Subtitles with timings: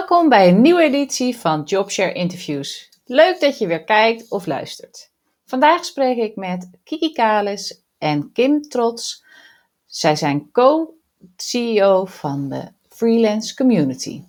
[0.00, 2.88] Welkom bij een nieuwe editie van Jobshare Interviews.
[3.04, 5.10] Leuk dat je weer kijkt of luistert.
[5.44, 9.24] Vandaag spreek ik met Kiki Kalis en Kim Trots.
[9.86, 14.22] Zij zijn co-CEO van de Freelance Community.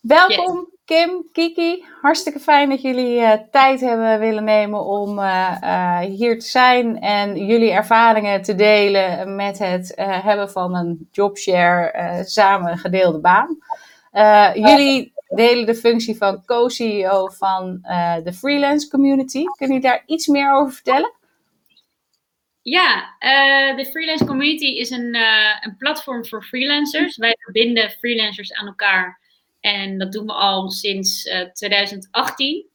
[0.00, 5.98] Welkom Kim, Kiki, hartstikke fijn dat jullie uh, tijd hebben willen nemen om uh, uh,
[5.98, 12.78] hier te zijn en jullie ervaringen te delen met het hebben van een jobshare samen
[12.78, 13.58] gedeelde baan.
[14.54, 17.78] jullie delen de functie van co-CEO van
[18.24, 19.44] de freelance community.
[19.44, 21.12] Kun je daar iets meer over vertellen?
[22.62, 23.16] Ja,
[23.76, 25.16] de freelance community is een,
[25.60, 27.16] een platform voor freelancers.
[27.16, 29.21] Wij verbinden freelancers aan elkaar
[29.62, 32.66] en dat doen we al sinds 2018.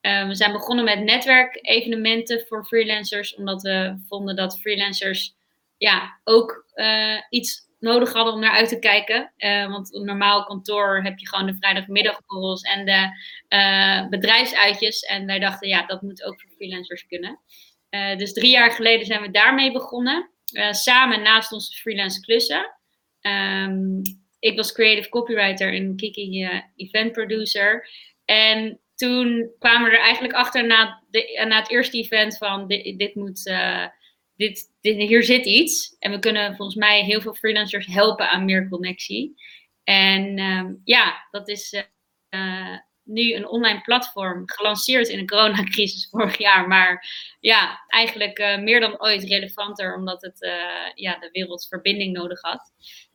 [0.00, 5.34] Uh, eh, we zijn begonnen met netwerkevenementen voor freelancers, omdat we vonden dat freelancers
[5.76, 9.32] ja, ook uh, iets nodig hadden om naar uit te kijken.
[9.70, 15.00] Want een normaal kantoor heb je gewoon de vrijdagmiddagborrels en de bedrijfsuitjes.
[15.00, 17.40] En wij dachten, ja, dat moet ook voor freelancers kunnen.
[18.16, 20.30] dus drie jaar geleden zijn we daarmee begonnen.
[20.70, 22.74] samen naast onze freelance klussen.
[23.20, 24.02] Um,
[24.40, 27.88] ik was creative copywriter en Kiki uh, event producer.
[28.24, 33.14] En toen kwamen we er eigenlijk achter na, de, na het eerste event van dit,
[33.14, 33.86] moet, uh,
[34.36, 35.96] dit, hier zit iets.
[35.98, 39.34] En we kunnen volgens mij heel veel freelancers helpen aan meer connectie.
[39.84, 41.84] En um, ja, dat is
[42.30, 46.68] uh, nu een online platform gelanceerd in de coronacrisis vorig jaar.
[46.68, 47.08] Maar
[47.40, 50.38] ja, eigenlijk meer dan ooit relevanter, omdat het
[50.94, 52.72] ja, de wereld verbinding nodig had.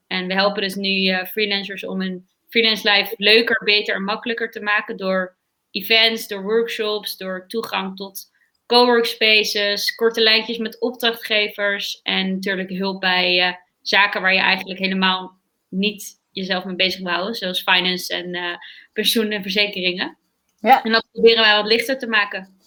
[0.08, 4.52] En we helpen dus nu uh, freelancers om hun freelance life leuker, beter en makkelijker
[4.52, 5.36] te maken door
[5.72, 8.32] events, door workshops, door toegang tot
[8.66, 15.38] coworkspaces, korte lijntjes met opdrachtgevers en natuurlijk hulp bij uh, zaken waar je eigenlijk helemaal
[15.70, 18.56] niet jezelf mee bezig wil houden, zoals finance en uh,
[18.94, 20.18] pensioen en verzekeringen.
[20.60, 20.84] Ja.
[20.84, 22.58] En dat proberen wij wat lichter te maken.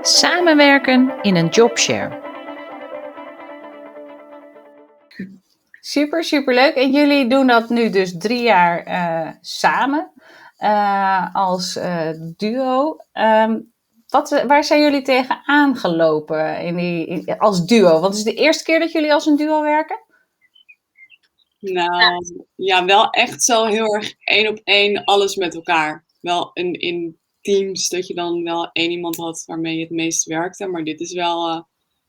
[0.00, 2.27] Samenwerken in een jobshare.
[5.88, 6.74] Super, super leuk.
[6.74, 10.12] En jullie doen dat nu dus drie jaar uh, samen
[10.58, 12.96] uh, als uh, duo.
[13.12, 13.72] Um,
[14.08, 18.00] wat, waar zijn jullie tegen aangelopen in die, als duo?
[18.00, 20.00] Want is de eerste keer dat jullie als een duo werken?
[21.58, 22.24] Nou,
[22.54, 26.04] ja, wel echt zo heel erg één op één alles met elkaar.
[26.20, 30.24] Wel in, in teams dat je dan wel één iemand had waarmee je het meest
[30.24, 30.66] werkte.
[30.66, 31.66] Maar dit is wel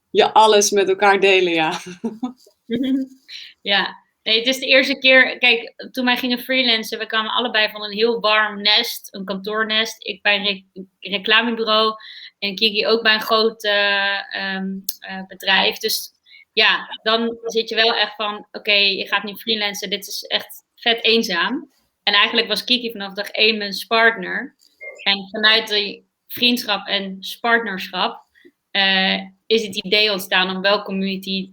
[0.10, 1.80] je alles met elkaar delen, ja.
[3.72, 5.38] ja, het is de eerste keer.
[5.38, 10.08] Kijk, toen wij gingen freelancen, we kwamen allebei van een heel warm nest, een kantoornest.
[10.08, 11.96] Ik bij een reclamebureau
[12.40, 15.78] en Kiki ook bij een groot uh, um, uh, bedrijf.
[15.78, 16.12] Dus
[16.54, 20.64] ja, dan zit je wel echt van: oké, je gaat nu freelancen, dit is echt
[20.76, 21.72] vet eenzaam.
[22.04, 24.56] En eigenlijk was Kiki vanaf dag één mijn partner.
[25.04, 28.24] En vanuit die vriendschap en partnerschap
[28.72, 31.52] uh, is het idee ontstaan om wel community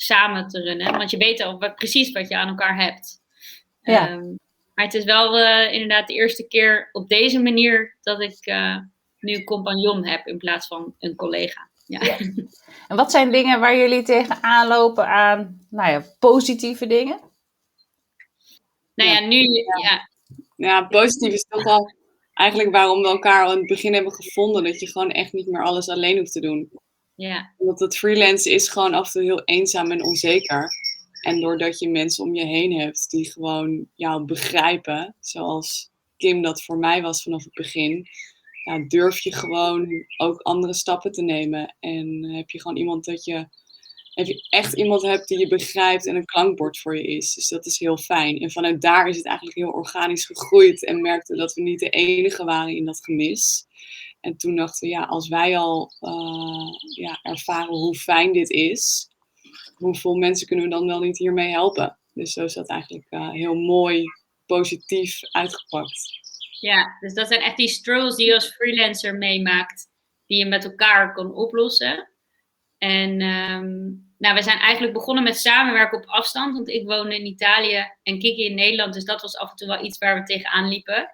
[0.00, 0.92] samen te runnen.
[0.92, 3.20] Want je weet al wat, precies wat je aan elkaar hebt.
[3.82, 4.10] Ja.
[4.10, 4.38] Um,
[4.74, 8.76] maar het is wel uh, inderdaad de eerste keer op deze manier dat ik uh,
[9.18, 11.68] nu een compagnon heb in plaats van een collega.
[11.86, 12.04] Ja.
[12.04, 12.16] ja.
[12.88, 17.20] En wat zijn dingen waar jullie tegen aanlopen aan nou ja, positieve dingen?
[18.94, 19.42] Nou ja, nu.
[19.82, 20.08] Ja,
[20.56, 21.92] ja positief is toch wel
[22.34, 24.64] eigenlijk waarom we elkaar al in het begin hebben gevonden.
[24.64, 26.70] Dat je gewoon echt niet meer alles alleen hoeft te doen.
[27.18, 27.54] Ja.
[27.58, 30.68] Want het freelance is gewoon af en toe heel eenzaam en onzeker.
[31.22, 36.62] En doordat je mensen om je heen hebt die gewoon jou begrijpen, zoals Kim dat
[36.62, 38.08] voor mij was vanaf het begin,
[38.88, 41.76] durf je gewoon ook andere stappen te nemen.
[41.80, 43.48] En heb je gewoon iemand dat je,
[44.14, 47.34] heb je echt iemand hebt die je begrijpt en een klankbord voor je is.
[47.34, 48.38] Dus dat is heel fijn.
[48.38, 51.90] En vanuit daar is het eigenlijk heel organisch gegroeid en merkte dat we niet de
[51.90, 53.66] enige waren in dat gemis.
[54.20, 59.08] En toen dachten we, ja, als wij al uh, ja, ervaren hoe fijn dit is,
[59.74, 61.98] hoeveel mensen kunnen we dan wel niet hiermee helpen?
[62.12, 64.04] Dus zo is dat eigenlijk uh, heel mooi,
[64.46, 66.10] positief uitgepakt.
[66.60, 69.86] Ja, dus dat zijn echt die struggles die je als freelancer meemaakt,
[70.26, 72.08] die je met elkaar kan oplossen.
[72.78, 77.26] En um, nou, we zijn eigenlijk begonnen met samenwerken op afstand, want ik woonde in
[77.26, 80.22] Italië en Kiki in Nederland, dus dat was af en toe wel iets waar we
[80.22, 81.12] tegenaan liepen.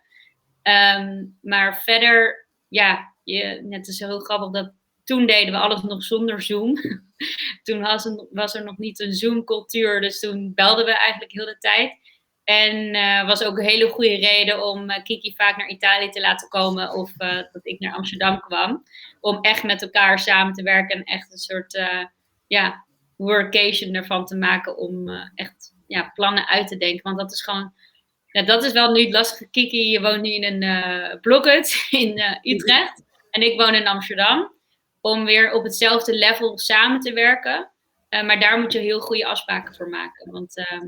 [0.63, 4.73] Um, maar verder ja, je, net is heel grappig dat
[5.05, 6.75] toen deden we alles nog zonder Zoom.
[7.63, 7.81] toen
[8.31, 11.93] was er, nog niet een Zoom-cultuur, dus toen belden we eigenlijk heel de tijd.
[12.45, 16.21] En uh, was ook een hele goede reden om uh, Kiki vaak naar Italië te
[16.21, 18.83] laten komen of uh, dat ik naar Amsterdam kwam.
[19.21, 21.83] Om echt met elkaar samen te werken en echt een soort
[22.47, 22.87] ja,
[23.17, 27.03] workation ervan te maken om echt ja, plannen uit te denken.
[27.03, 27.73] Want dat is gewoon,
[28.35, 29.51] ja, dat is wel nu het lastige.
[29.51, 34.53] Kiki, je woont nu in een uh, blockhut in Utrecht en ik woon in Amsterdam.
[35.01, 37.71] Om weer op hetzelfde level samen te werken.
[38.09, 40.33] maar daar moet je heel goede afspraken voor maken.
[40.33, 40.87] Want ehm,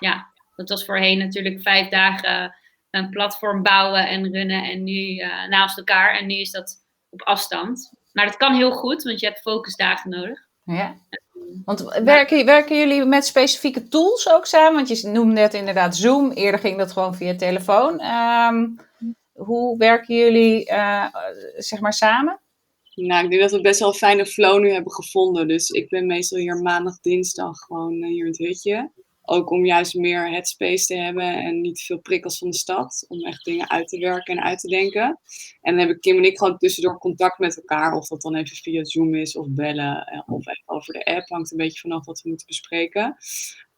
[0.00, 2.56] ja, dat was voorheen natuurlijk vijf dagen
[2.90, 5.16] een platform bouwen en runnen en nu
[5.48, 6.18] naast elkaar.
[6.18, 6.76] En nu is dat
[7.10, 7.92] op afstand.
[8.12, 10.50] Maar dat kan heel goed, want je hebt focusdagen nodig.
[10.64, 10.96] Ja.
[11.64, 14.74] Want werken, werken jullie met specifieke tools ook samen?
[14.74, 16.30] Want je noemde net inderdaad Zoom.
[16.30, 18.00] Eerder ging dat gewoon via telefoon.
[18.00, 18.68] Ehm,
[19.32, 21.06] hoe werken jullie uh,
[21.56, 22.40] zeg maar samen?
[22.94, 25.48] Nou, ik denk dat we best wel een fijne flow nu hebben gevonden.
[25.48, 28.90] Dus ik ben meestal hier maandag, dinsdag gewoon hier in het hutje.
[29.24, 33.04] Ook om juist meer headspace te hebben en niet veel prikkels van de stad.
[33.08, 35.02] Om echt dingen uit te werken en uit te denken.
[35.60, 37.94] En dan hebben Kim en ik gewoon tussendoor contact met elkaar.
[37.94, 40.06] Of dat dan even via Zoom is of bellen.
[40.06, 41.28] Eh, of even over de app.
[41.28, 43.16] Hangt een beetje vanaf wat we moeten bespreken.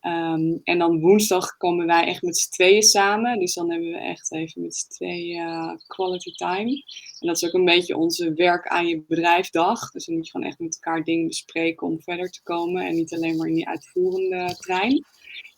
[0.05, 3.39] Ehm, en dan woensdag komen wij echt met z'n tweeën samen.
[3.39, 6.71] Dus dan hebben we echt even met z'n tweeën uh, quality time.
[7.19, 9.91] En dat is ook een beetje onze werk aan je bedrijfdag.
[9.91, 12.87] Dus dan moet je gewoon echt met elkaar dingen bespreken om verder te komen.
[12.87, 15.05] En niet alleen maar in die uitvoerende trein.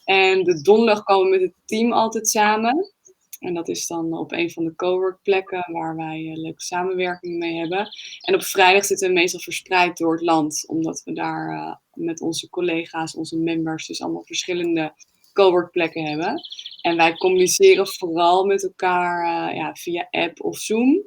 [0.07, 2.95] En de donderdag komen we met het team altijd samen.
[3.39, 7.59] En dat is dan op een van de coworkplekken waar wij uh, leuke samenwerking mee
[7.59, 7.89] hebben.
[8.21, 12.21] En op vrijdag zitten we meestal verspreid door het land, omdat we daar uh, met
[12.21, 14.95] onze collega's, onze members, dus allemaal verschillende
[15.33, 16.41] coworkplekken hebben.
[16.83, 21.03] En wij communiceren vooral met elkaar uh, ja, via app of Zoom.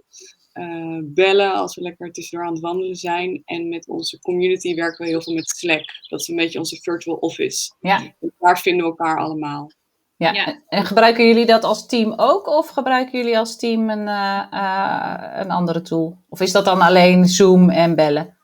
[0.60, 3.42] Uh, bellen als we lekker tussendoor aan het wandelen zijn.
[3.46, 5.84] En met onze community werken we heel veel met Slack.
[6.08, 7.76] Dat is een beetje onze virtual office.
[7.80, 7.98] Ja.
[8.20, 9.72] En daar vinden we elkaar allemaal.
[10.16, 10.32] Ja.
[10.32, 10.62] ja.
[10.68, 12.48] En gebruiken jullie dat als team ook?
[12.48, 16.18] Of gebruiken jullie als team een, uh, uh, een andere tool?
[16.30, 18.38] Of is dat dan alleen Zoom en bellen?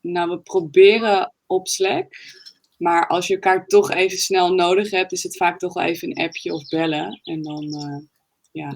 [0.00, 2.06] Nou, we proberen op Slack.
[2.78, 6.08] Maar als je elkaar toch even snel nodig hebt, is het vaak toch wel even
[6.10, 7.20] een appje of bellen.
[7.22, 7.66] En dan,
[8.52, 8.74] ja,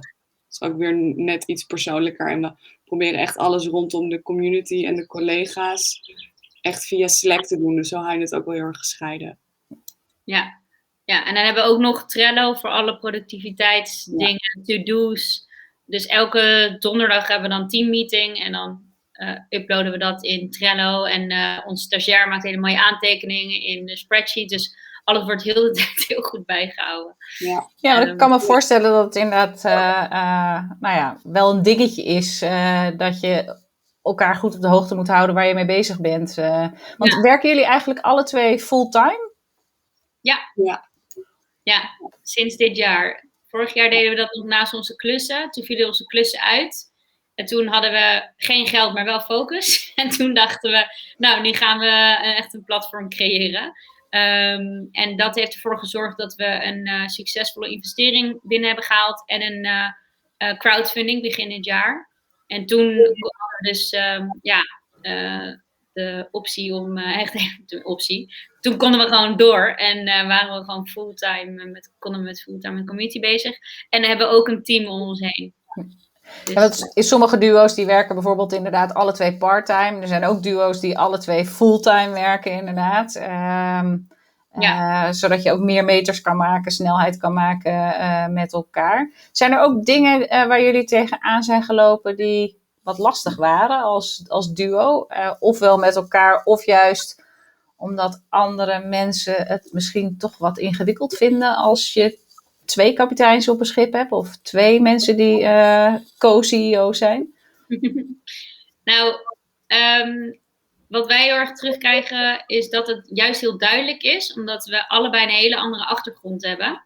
[0.51, 2.31] is ook weer net iets persoonlijker.
[2.31, 2.53] En we
[2.85, 6.01] proberen echt alles rondom de community en de collega's
[6.61, 7.77] echt via Slack te doen.
[7.77, 9.39] Dus zo hou je het ook wel heel erg gescheiden.
[10.25, 10.61] Ja,
[11.05, 15.49] ja en dan hebben we ook nog Trello voor alle productiviteitsdingen, to-do's.
[15.85, 18.83] Dus elke donderdag hebben we dan teammeeting en dan
[19.13, 21.05] uh, uploaden we dat in Trello.
[21.05, 24.49] En uh, onze stagiair maakt hele mooie aantekeningen in de spreadsheet.
[24.49, 24.77] Dus
[25.11, 27.17] alles wordt heel de tijd heel goed bijgehouden.
[27.39, 31.63] Ja, ja ik kan me ehm, voorstellen dat het inderdaad uh, nou ja, wel een
[31.63, 33.59] dingetje is uh, dat je
[34.03, 36.35] elkaar goed op de hoogte moet houden waar je mee bezig bent.
[36.97, 39.33] want werken jullie eigenlijk alle twee fulltime?
[40.21, 40.39] Ja.
[40.55, 40.89] ja.
[41.63, 41.91] Ja,
[42.23, 43.25] sinds dit jaar.
[43.49, 45.51] Vorig jaar deden we dat nog naast onze klussen.
[45.51, 46.91] Toen vielen onze klussen uit.
[47.35, 49.79] En toen hadden we geen geld, maar wel focus.
[49.95, 50.87] En toen dachten we,
[51.17, 53.73] nou, nu gaan we echt een platform creëren.
[54.11, 59.23] Um, en dat heeft ervoor gezorgd dat we een uh, succesvolle investering binnen hebben gehaald
[59.27, 59.89] en een uh,
[60.39, 62.11] uh, crowdfunding begin dit jaar.
[62.47, 63.11] En toen hadden
[63.59, 64.63] we dus um, ja,
[65.93, 67.33] de optie om, echt
[67.67, 68.35] de optie.
[68.61, 72.79] Toen konden we gewoon door en waren we gewoon fulltime met, konden we met fulltime
[72.79, 73.57] een community bezig.
[73.89, 75.55] En hebben we ook een team om ons heen.
[76.45, 80.01] Dus, ja, is, sommige duo's die werken bijvoorbeeld inderdaad alle twee parttime.
[80.01, 83.15] Er zijn ook duo's die alle twee fulltime werken inderdaad.
[83.15, 83.97] Ehm,
[84.59, 85.07] ja.
[85.07, 89.11] Uh, zodat je ook meer meters kan maken, snelheid kan maken uh, met elkaar.
[89.33, 94.25] Zijn er ook dingen uh, waar jullie tegenaan zijn gelopen die wat lastig waren als,
[94.29, 95.07] als duo?
[95.39, 97.23] ofwel met elkaar, of juist
[97.77, 102.19] omdat andere mensen het misschien toch wat ingewikkeld vinden als je
[102.71, 107.35] twee kapiteins op een schip hebt of twee mensen die uh, co-CEO zijn?
[108.91, 109.15] nou,
[109.67, 110.41] um,
[110.89, 115.25] wat wij heel erg terugkrijgen is dat het juist heel duidelijk is, omdat we allebei
[115.25, 116.85] een hele andere achtergrond hebben.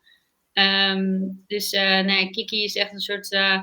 [0.52, 3.32] Um, dus uh, Kiki is echt een soort.
[3.32, 3.62] Uh,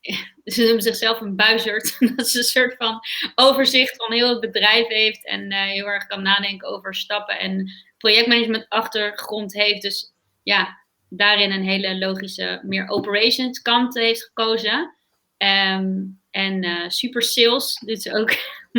[0.54, 1.96] ze noemen zichzelf een buizerd.
[2.16, 3.00] dat ze een soort van
[3.34, 8.68] overzicht van heel het bedrijf heeft en heel erg kan nadenken over stappen en projectmanagement
[8.68, 9.82] achtergrond heeft.
[9.82, 10.79] Dus ja,
[11.10, 14.94] daarin een hele logische, meer operations kant heeft gekozen.
[15.36, 18.30] Um, en uh, super sales doet ze ook.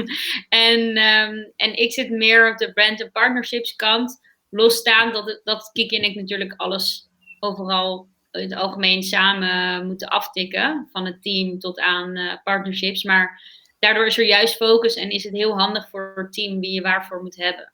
[0.70, 4.20] en, um, en ik zit meer op de brand en partnerships kant.
[4.50, 7.10] Losstaan dat, dat Kiki en ik natuurlijk alles
[7.40, 10.88] overal in het algemeen samen moeten aftikken.
[10.92, 13.04] Van het team tot aan uh, partnerships.
[13.04, 13.42] Maar
[13.80, 16.82] daardoor is er juist focus en is het heel handig voor het team wie je
[16.82, 17.74] waarvoor moet hebben.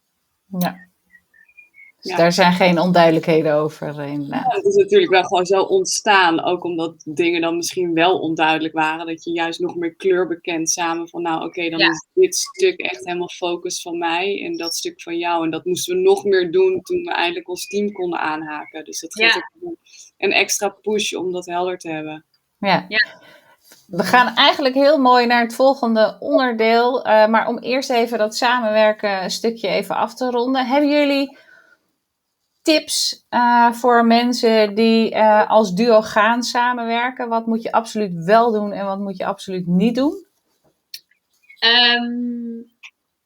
[0.60, 0.90] Ja.
[2.08, 4.00] Dus daar zijn geen onduidelijkheden over.
[4.00, 6.44] In, ja, het is natuurlijk wel gewoon zo ontstaan.
[6.44, 9.06] Ook omdat dingen dan misschien wel onduidelijk waren.
[9.06, 11.10] Dat je juist nog meer kleur bekent samen.
[11.10, 14.44] Van nou oké, dan is dit stuk echt helemaal focus van mij.
[14.44, 15.44] En dat stuk van jou.
[15.44, 18.84] En dat moesten we nog meer doen toen we eindelijk ons team konden aanhaken.
[18.84, 19.76] Dus dat geeft ook
[20.18, 22.26] een extra push om dat helder te hebben.
[22.58, 22.86] Ja.
[22.88, 23.22] ja.
[23.88, 27.08] We gaan eigenlijk heel mooi naar het volgende onderdeel.
[27.08, 30.66] Uh, maar om eerst even dat samenwerken stukje even af te ronden.
[30.66, 31.38] Hebben jullie
[32.68, 37.30] tips uh, voor mensen die uh, als duo gaan samenwerken?
[37.30, 40.26] Wat moet je absoluut wel doen en wat moet je absoluut niet doen?
[41.66, 42.72] Um,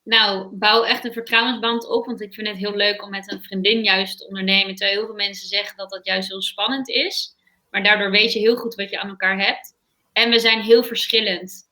[0.04, 2.06] nou, bouw echt een vertrouwensband op.
[2.06, 4.76] Want ik vind het heel leuk om met een vriendin juist te ondernemen.
[4.76, 7.36] Terwijl heel veel mensen zeggen dat dat juist heel spannend is.
[7.70, 9.76] Maar daardoor weet je heel goed wat je aan elkaar hebt.
[10.14, 11.70] En we zijn heel verschillend.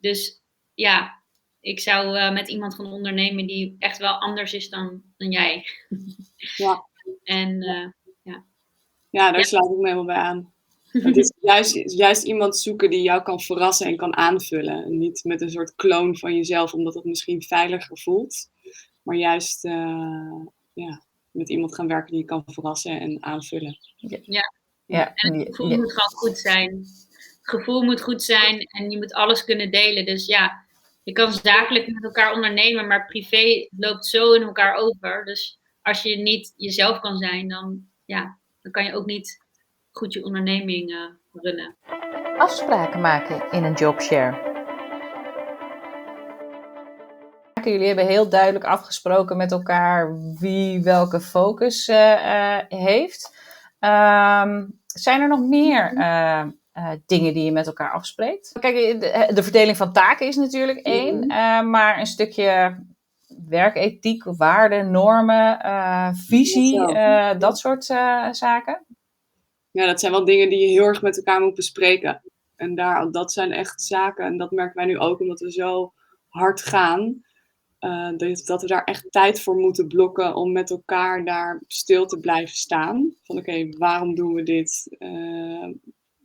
[0.00, 0.42] Dus
[0.74, 1.22] ja,
[1.60, 5.66] ik zou uh, met iemand gaan ondernemen die echt wel anders is dan, dan jij.
[6.56, 6.84] Ja.
[7.22, 7.88] En uh,
[8.22, 8.44] ja.
[9.10, 9.46] Ja, daar ja.
[9.46, 10.54] sluit ik me helemaal bij aan.
[11.02, 14.84] Het is juist, juist iemand zoeken die jou kan verrassen en kan aanvullen.
[14.84, 18.48] En niet met een soort kloon van jezelf, omdat het misschien veiliger voelt.
[19.02, 23.78] Maar juist uh, ja, met iemand gaan werken die je kan verrassen en aanvullen.
[23.96, 24.52] Ja, ja.
[24.86, 25.14] ja.
[25.14, 25.76] en het gevoel ja.
[25.76, 26.70] moet gewoon goed zijn.
[26.70, 30.06] Het gevoel moet goed zijn en je moet alles kunnen delen.
[30.06, 30.64] Dus ja,
[31.02, 35.24] je kan zakelijk met elkaar ondernemen, maar privé loopt zo in elkaar over.
[35.24, 39.44] Dus als je niet jezelf kan zijn, dan, ja, dan kan je ook niet
[39.90, 40.98] goed je onderneming uh,
[41.32, 41.76] runnen.
[42.38, 44.54] Afspraken maken in een jobshare.
[47.64, 53.36] Jullie hebben heel duidelijk afgesproken met elkaar wie welke focus uh, uh, heeft.
[53.80, 55.92] Um, zijn er nog meer
[57.06, 58.52] dingen die je met elkaar afspreekt?
[58.60, 61.26] Kijk, de, de verdeling van taken is natuurlijk één,
[61.70, 62.78] maar een stukje
[63.48, 65.58] werkethiek, waarden, normen,
[66.16, 66.78] visie,
[67.38, 67.84] dat soort
[68.30, 68.86] zaken
[69.76, 72.22] ja, dat zijn wel dingen die je heel erg met elkaar moet bespreken.
[72.56, 75.92] En daar, dat zijn echt zaken, en dat merken wij nu ook, omdat we zo
[76.28, 77.24] hard gaan,
[78.16, 82.18] dat, dat, we daar echt tijd voor moeten blokken om met elkaar daar stil te
[82.18, 83.14] blijven staan.
[83.22, 84.96] Van oké, waarom doen we dit?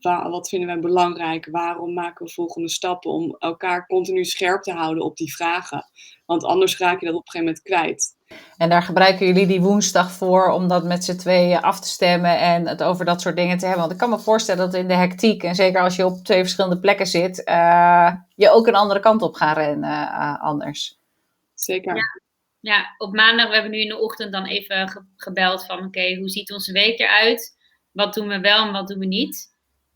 [0.01, 1.47] Waar, wat vinden wij belangrijk?
[1.51, 3.11] Waarom maken we volgende stappen?
[3.11, 5.85] Om elkaar continu scherp te houden op die vragen.
[6.25, 8.19] Want anders raak je dat op een gegeven moment kwijt.
[8.57, 12.39] En daar gebruiken jullie die woensdag voor om dat met z'n tweeën af te stemmen
[12.39, 13.81] en het over dat soort dingen te hebben.
[13.81, 16.39] Want ik kan me voorstellen dat in de hectiek, en zeker als je op twee
[16.39, 20.99] verschillende plekken zit, uh, je ook een andere kant op gaat rennen uh, anders.
[21.53, 21.95] Zeker.
[21.95, 22.03] Ja.
[22.59, 22.95] ja.
[22.97, 26.15] op maandag, we hebben nu in de ochtend dan even ge gebeld van oké, okay,
[26.15, 27.57] hoe ziet onze week eruit?
[27.91, 29.50] Wat doen we wel en wat doen we niet?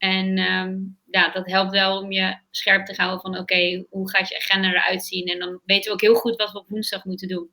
[0.06, 4.10] En um, ja, dat helpt wel om je scherp te houden van oké, okay, hoe
[4.10, 5.28] gaat je agenda eruit zien?
[5.28, 7.50] En dan weten we ook heel goed wat we op woensdag moeten doen.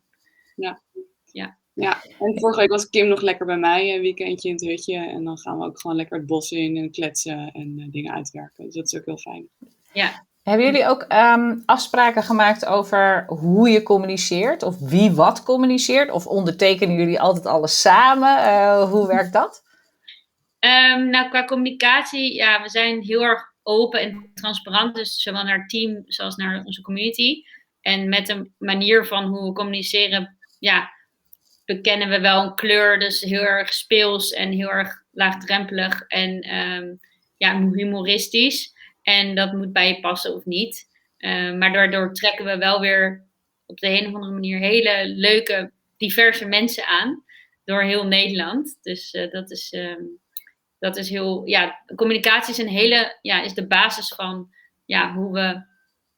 [0.57, 0.83] Ja.
[1.25, 1.61] Ja.
[1.75, 4.97] Ja, en vorige week was Kim nog lekker bij mij, een weekendje in het hutje.
[4.97, 8.13] En dan gaan we ook gewoon lekker het bos in en kletsen en uh, dingen
[8.13, 8.65] uitwerken.
[8.65, 9.49] Dus dat is ook heel fijn.
[9.93, 10.27] Ja.
[10.43, 14.63] Hebben jullie ook um, afspraken gemaakt over hoe je communiceert?
[14.63, 16.11] Of wie wat communiceert?
[16.11, 18.39] Of ondertekenen jullie altijd alles samen?
[18.39, 19.63] Uh, hoe werkt dat?
[20.65, 24.95] Um, nou, qua communicatie, ja, we zijn heel erg open en transparant.
[24.95, 27.43] Dus zowel naar het team zoals naar onze community.
[27.81, 30.91] En met de manier van hoe we communiceren, ja,
[31.65, 32.99] bekennen we wel een kleur.
[32.99, 37.01] Dus heel erg speels en heel erg laagdrempelig en um,
[37.37, 38.73] ja, humoristisch.
[39.03, 40.89] En dat moet bij je passen of niet.
[41.19, 43.25] Uh, maar daardoor trekken we wel weer
[43.67, 47.25] op de een of andere manier hele leuke, diverse mensen aan.
[47.65, 48.79] Door heel Nederland.
[48.83, 49.75] Dus uh, dat is...
[50.83, 54.49] dat is heel, ja, communicatie is een hele, ja, is de basis van
[54.85, 55.65] ja, hoe we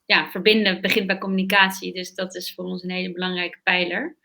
[0.05, 1.93] ja, verbinden, begint bij communicatie.
[1.93, 4.17] Dus dat is voor ons een hele belangrijke pijler.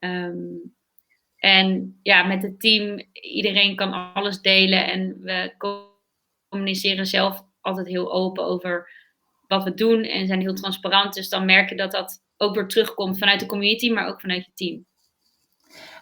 [0.00, 0.74] Um,
[1.36, 5.54] en ja, met het team, iedereen kan alles delen en we
[6.48, 8.90] communiceren zelf altijd heel open over
[9.46, 11.14] wat we doen en zijn heel transparant.
[11.14, 14.44] Dus dan merk je dat dat ook weer terugkomt vanuit de community, maar ook vanuit
[14.44, 14.86] je team.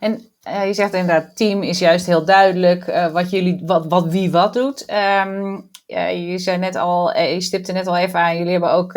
[0.00, 4.06] En uh, je zegt inderdaad, team is juist heel duidelijk uh, wat jullie, wat, wat
[4.06, 4.84] wie wat doet.
[5.86, 8.92] Ja, je zei net al, eh, je stipte net al even aan, jullie hebben ook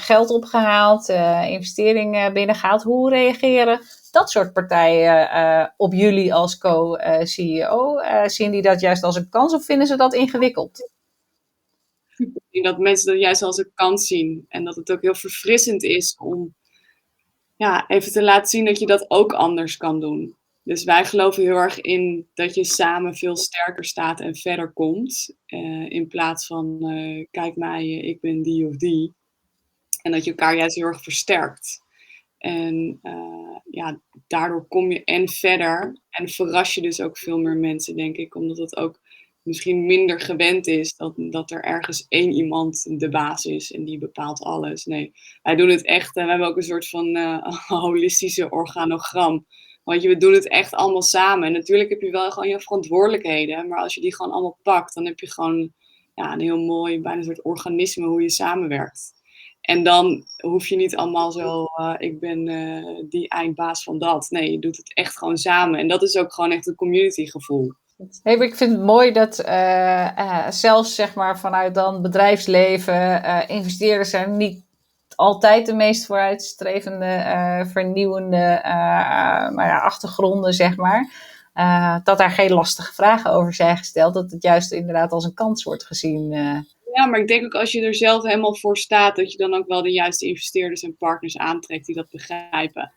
[0.00, 1.08] geld opgehaald,
[1.48, 2.82] investeringen binnengehaald.
[2.82, 3.80] Hoe reageren
[4.10, 8.00] dat soort partijen op jullie als co-CEO?
[8.26, 10.90] zien die dat juist als een kans of vinden ze dat ingewikkeld?
[12.16, 15.14] Ik denk dat mensen dat juist als een kans zien en dat het ook heel
[15.14, 16.54] verfrissend is om
[17.60, 20.36] ja, even te laten zien dat je dat ook anders kan doen.
[20.62, 25.34] Dus wij geloven heel erg in dat je samen veel sterker staat en verder komt.
[25.46, 29.14] Uh, in plaats van uh, kijk mij, ik ben die of die.
[30.02, 31.80] En dat je elkaar juist heel erg versterkt.
[32.38, 37.56] En uh, ja, daardoor kom je en verder en verras je dus ook veel meer
[37.56, 38.34] mensen, denk ik.
[38.34, 39.00] Omdat het ook
[39.50, 43.98] misschien minder gewend is dat, dat er ergens één iemand de baas is en die
[43.98, 44.84] bepaalt alles.
[44.84, 46.16] Nee, wij doen het echt.
[46.16, 49.46] En we hebben ook een soort van uh, holistische organogram.
[49.84, 51.46] Want je, we doen het echt allemaal samen.
[51.46, 53.68] En natuurlijk heb je wel gewoon je verantwoordelijkheden.
[53.68, 55.72] Maar als je die gewoon allemaal pakt, dan heb je gewoon
[56.14, 59.12] ja, een heel mooi, bijna een soort organisme hoe je samenwerkt.
[59.60, 62.44] En dan hoef je niet allemaal zo, uh, ik ben
[63.08, 64.26] die eindbaas van dat.
[64.30, 65.78] Nee, je doet het echt gewoon samen.
[65.78, 67.72] En dat is ook gewoon echt een community gevoel.
[68.22, 74.36] Hey, ik vind het mooi dat uh, zelfs zeg maar, vanuit dan bedrijfsleven investeerders zijn
[74.36, 74.64] niet
[75.14, 78.60] altijd de meest vooruitstrevende, vernieuwende
[79.54, 81.12] maar ja, achtergronden, zeg maar.
[82.04, 84.14] dat daar geen lastige vragen over zijn gesteld.
[84.14, 86.30] Dat het juist inderdaad als een kans wordt gezien.
[86.92, 89.54] Ja, maar ik denk ook als je er zelf helemaal voor staat, dat je dan
[89.54, 92.92] ook wel de juiste investeerders en partners aantrekt die dat begrijpen.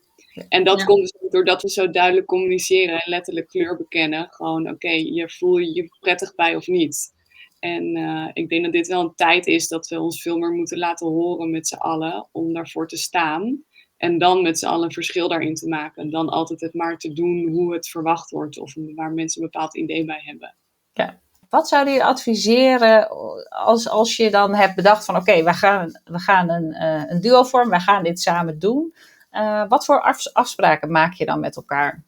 [0.50, 4.28] En dat komt dus doordat we zo duidelijk communiceren en letterlijk kleur bekennen.
[4.30, 7.14] Gewoon, oké, je voel je je prettig bij of niet.
[7.60, 10.52] En uh, ik denk dat dit wel een tijd is dat we ons veel meer
[10.52, 13.64] moeten laten horen met z'n allen om daarvoor te staan.
[13.98, 16.10] En dan met z'n allen een verschil daarin te maken.
[16.10, 19.76] Dan altijd het maar te doen hoe het verwacht wordt of waar mensen een bepaald
[19.76, 20.56] idee bij hebben.
[20.94, 23.10] Ja, wat zou je adviseren
[23.50, 27.22] als, als je dan hebt bedacht van oké, we gaan, we gaan een, uh, een
[27.22, 28.94] duo vormen, we gaan dit samen doen.
[29.34, 30.02] Uh, wat voor
[30.34, 32.04] afspraken maak je dan met elkaar?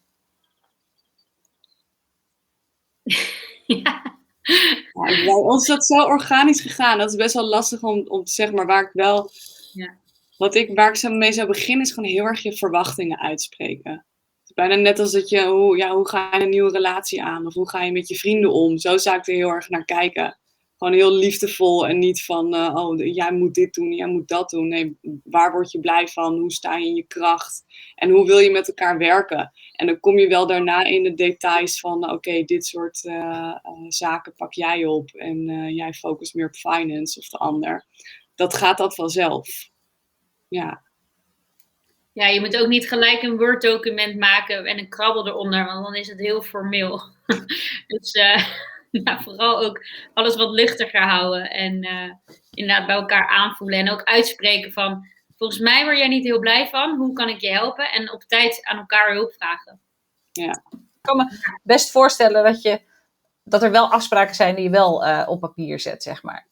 [3.66, 4.18] ja.
[4.94, 5.24] ja.
[5.26, 6.98] bij ons is dat zo organisch gegaan.
[6.98, 9.30] Dat is best wel lastig om, om te zeggen, maar waar ik wel.
[9.74, 9.98] Ja.
[10.38, 14.06] Wat ik, waar ik mee zou beginnen, is gewoon heel erg je verwachtingen uitspreken
[14.56, 17.46] bijna net als dat je, hoe, ja, hoe ga je een nieuwe relatie aan?
[17.46, 18.78] Of hoe ga je met je vrienden om?
[18.78, 20.38] Zo zou ik er heel erg naar kijken.
[20.78, 24.50] Gewoon heel liefdevol en niet van, uh, oh, jij moet dit doen, jij moet dat
[24.50, 24.68] doen.
[24.68, 26.40] Nee, waar word je blij van?
[26.40, 27.64] Hoe sta je in je kracht?
[27.96, 29.52] En hoe wil je met elkaar werken?
[29.72, 33.56] En dan kom je wel daarna in de details van, oké, dit soort uh,
[33.88, 35.10] zaken pak jij op.
[35.10, 37.86] En jij focust meer op finance of de ander.
[38.36, 39.70] Dat gaat dat vanzelf.
[40.48, 40.84] Ja.
[42.14, 45.96] Ja, je moet ook niet gelijk een Word-document maken en een krabbel eronder, want dan
[45.96, 47.02] is het heel formeel.
[47.88, 48.12] dus
[48.96, 52.14] uh, ja, vooral ook alles wat luchtiger houden en uh,
[52.54, 56.68] inderdaad bij elkaar aanvoelen en ook uitspreken van, volgens mij word jij niet heel blij
[56.68, 57.92] van, hoe kan ik je helpen?
[57.92, 59.82] En op tijd aan elkaar hulp vragen.
[60.32, 60.64] Ja.
[60.72, 62.82] Ik kan me best voorstellen dat, je,
[63.44, 66.48] dat er wel afspraken zijn die je wel uh, op papier zet, zeg maar.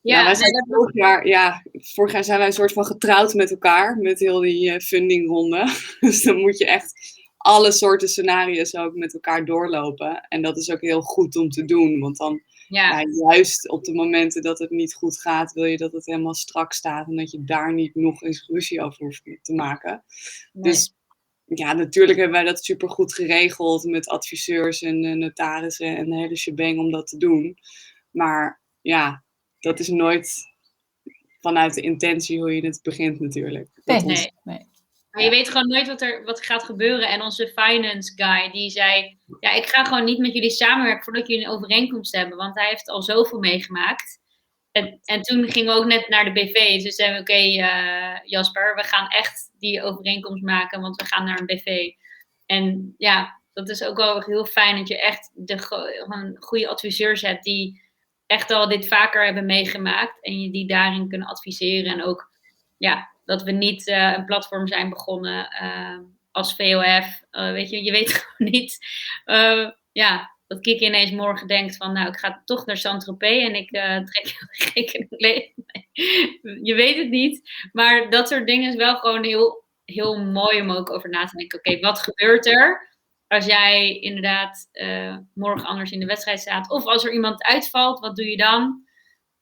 [0.00, 3.50] Ja, wij zijn vorig, jaar, ja, vorig jaar zijn wij een soort van getrouwd met
[3.50, 5.68] elkaar, met heel die uh, fundingronde.
[6.00, 7.15] dus dan moet je echt
[7.46, 10.20] alle soorten scenario's ook met elkaar doorlopen.
[10.28, 13.04] En dat is ook heel goed om te doen, want dan ja.
[13.28, 16.72] juist op de momenten dat het niet goed gaat, wil je dat het helemaal strak
[16.72, 20.04] staat en dat je daar niet nog eens ruzie over hoeft te maken.
[20.52, 20.94] Dus
[21.44, 26.16] ja, natuurlijk hebben wij dat super goed geregeld met adviseurs en uh, notarissen en de
[26.16, 27.58] hele shebang om dat te doen.
[28.10, 29.24] Maar ja,
[29.58, 30.44] dat is nooit
[31.40, 33.68] vanuit de intentie hoe je het begint natuurlijk.
[33.84, 34.74] Nee, nee, nee.
[35.16, 37.08] Maar je weet gewoon nooit wat er wat gaat gebeuren.
[37.08, 39.18] En onze finance guy, die zei...
[39.40, 42.36] Ja, ik ga gewoon niet met jullie samenwerken voordat jullie een overeenkomst hebben.
[42.36, 44.18] Want hij heeft al zoveel meegemaakt.
[44.72, 46.82] En, en toen gingen we ook net naar de BV.
[46.82, 50.80] Dus zeiden we, oké eh, Jasper, we gaan echt die overeenkomst maken.
[50.80, 51.92] Want we gaan naar een BV.
[52.46, 55.66] En ja, dat is ook wel heel fijn dat je echt de,
[56.08, 57.82] een goede adviseur hebt die
[58.26, 61.92] echt al dit vaker hebben meegemaakt en je die daarin kunnen adviseren.
[61.92, 62.30] En ook
[62.76, 65.98] ja, dat we niet uh, een platform zijn begonnen uh,
[66.30, 67.22] als VOF.
[67.32, 68.78] Uh, weet je, je weet gewoon niet.
[69.92, 73.70] ja, dat Kiki ineens morgen denkt van, nou, ik ga toch naar Saint-Tropez en ik
[74.06, 75.52] trek rekening
[76.68, 77.50] je weet het niet.
[77.72, 81.36] Maar dat soort dingen is wel gewoon heel, heel mooi om ook over na te
[81.36, 81.58] denken.
[81.58, 82.94] Oké, wat gebeurt er?
[83.28, 84.68] als jij inderdaad
[85.34, 86.70] morgen anders in de wedstrijd staat.
[86.70, 88.86] Of als er iemand uitvalt, wat doe je dan?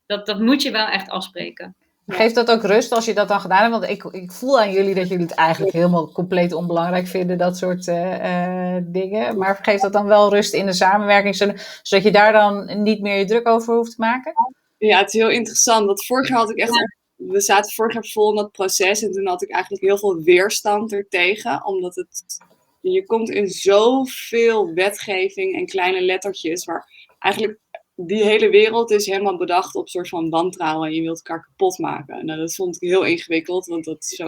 [0.06, 1.76] Dat, dat moet je wel echt afspreken.
[2.06, 3.72] Geeft dat ook rust als je dat dan gedaan hebt?
[3.72, 7.56] Want ik, ik voel aan jullie dat jullie het eigenlijk helemaal compleet onbelangrijk vinden, dat
[7.56, 9.38] soort uh, dingen.
[9.38, 11.36] Maar geeft dat dan wel rust in de samenwerking,
[11.82, 14.32] zodat je daar dan niet meer je druk over hoeft te maken?
[14.78, 15.86] Ja, het is heel interessant.
[15.86, 17.02] Want vorig jaar had ik echt.
[17.14, 20.22] We zaten vorig jaar vol in dat proces en toen had ik eigenlijk heel veel
[20.22, 22.38] weerstand ertegen, omdat het
[22.80, 27.58] je komt in zoveel wetgeving en kleine lettertjes, waar eigenlijk
[27.96, 31.44] die hele wereld is helemaal bedacht op een soort van wantrouwen en je wilt elkaar
[31.44, 32.26] kapot maken.
[32.26, 34.26] Nou, dat vond ik heel ingewikkeld, want dat zo,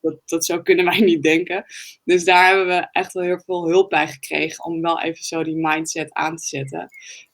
[0.00, 1.64] dat, dat zo kunnen wij niet denken.
[2.04, 5.42] Dus daar hebben we echt wel heel veel hulp bij gekregen om wel even zo
[5.42, 6.88] die mindset aan te zetten.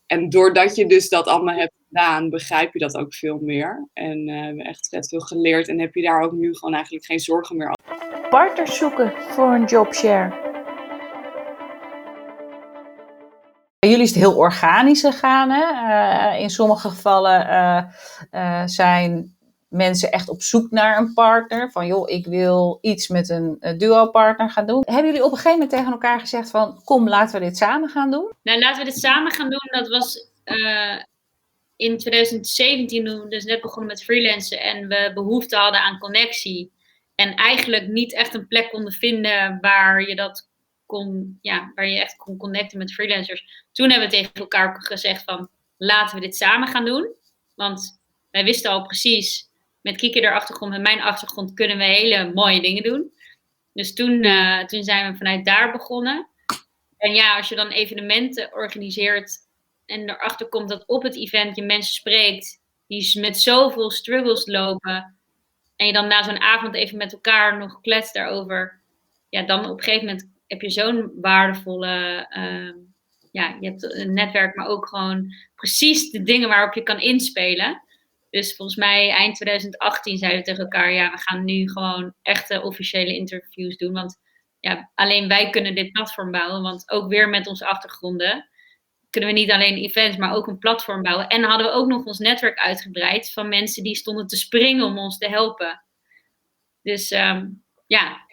[0.07, 3.89] En doordat je dus dat allemaal hebt gedaan, begrijp je dat ook veel meer.
[3.93, 6.75] En uh, we hebben echt vet veel geleerd en heb je daar ook nu gewoon
[6.75, 8.29] eigenlijk geen zorgen meer over.
[8.29, 10.44] partners zoeken voor een jobshare?
[13.89, 15.51] Jullie is het heel organisch gegaan.
[15.51, 15.63] Hè?
[16.35, 17.85] Uh, in sommige gevallen uh,
[18.33, 19.37] uh, zijn
[19.69, 21.71] mensen echt op zoek naar een partner.
[21.71, 24.83] Van joh, ik wil iets met een duo-partner gaan doen.
[24.87, 27.89] Hebben jullie op een gegeven moment tegen elkaar gezegd van kom, laten we dit samen
[27.89, 28.31] gaan doen?
[28.43, 29.69] Nou, laten we dit samen gaan doen.
[29.71, 30.29] Dat was
[31.77, 36.73] in 2017 toen we dus net begonnen met freelancen en we behoefte hadden aan connectie.
[37.15, 40.49] En eigenlijk niet echt een plek konden vinden waar je dat
[40.95, 43.65] kon, ja, waar je echt kon connecten met freelancers.
[43.73, 47.15] Toen hebben we tegen elkaar gezegd van laten we dit samen gaan doen.
[47.55, 52.33] Want wij wisten al precies, met Kiki de achtergrond en mijn achtergrond kunnen we hele
[52.33, 53.13] mooie dingen doen.
[53.73, 56.29] Dus toen, uh, toen zijn we vanuit daar begonnen.
[56.97, 59.39] En ja, als je dan evenementen organiseert
[59.87, 65.17] en erachter komt dat op het event je mensen spreekt die met zoveel struggles lopen.
[65.77, 68.83] En je dan na zo'n avond even met elkaar nog kletst daarover.
[69.29, 72.27] Ja, dan op een gegeven moment heb je zo'n waardevolle.
[72.37, 72.83] Uh,
[73.31, 77.83] ja, je hebt een netwerk, maar ook gewoon precies de dingen waarop je kan inspelen.
[78.31, 82.63] Dus volgens mij eind 2018 zeiden we tegen elkaar: ja, we gaan nu gewoon echte
[82.63, 83.93] officiële interviews doen.
[83.93, 84.21] Want
[84.61, 86.63] ja, alleen wij kunnen dit platform bouwen.
[86.63, 88.49] Want ook weer met onze achtergronden
[89.15, 91.29] kunnen we niet alleen events, maar ook een platform bouwen.
[91.29, 94.99] En hadden we ook nog ons netwerk uitgebreid van mensen die stonden te springen om
[94.99, 95.83] ons te helpen.
[96.83, 98.27] Dus um, ja,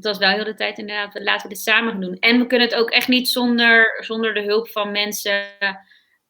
[0.00, 2.16] het was wel heel de tijd inderdaad, laten we dit samen doen.
[2.18, 5.44] En we kunnen het ook echt niet zonder, zonder de hulp van mensen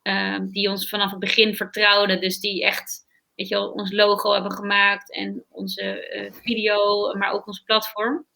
[0.03, 2.21] um, die ons vanaf het begin vertrouwden.
[2.21, 7.33] Dus die echt, weet je wel, ons logo hebben gemaakt en onze uh, video, maar
[7.33, 8.27] ook ons platform.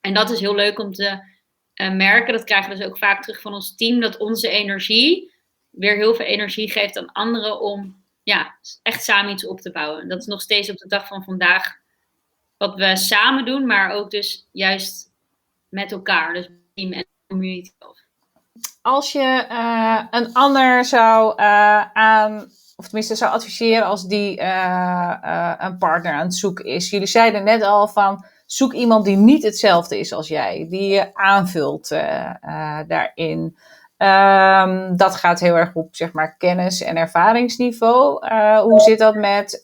[0.00, 1.22] En dat is heel leuk om te
[1.74, 5.32] uh, merken, dat krijgen we dus ook vaak terug van ons team, dat onze energie
[5.70, 10.08] weer heel veel energie geeft aan anderen om ja, echt samen iets op te bouwen.
[10.08, 11.76] Dat is nog steeds op de dag van vandaag
[12.58, 15.12] wat we samen doen, maar ook dus juist
[15.68, 17.70] met elkaar, dus team en community.
[18.82, 25.54] Als je uh, een ander zou uh, aan, of tenminste zou adviseren als die uh,
[25.58, 26.90] een partner aan het zoeken is.
[26.90, 31.14] Jullie zeiden net al van zoek iemand die niet hetzelfde is als jij, die je
[31.14, 31.88] aanvult
[32.86, 33.56] daarin.
[33.96, 38.28] Um, dat gaat heel erg op zeg maar, kennis- en ervaringsniveau.
[38.60, 39.60] Hoe zit dat met